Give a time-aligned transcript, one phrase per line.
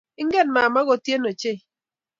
[0.21, 1.59] Ingen mama kotien ochein